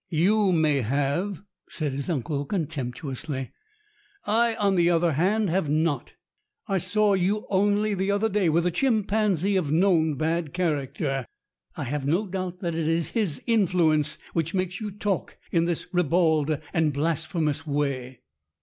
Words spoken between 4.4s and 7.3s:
on the other hand, have not. I saw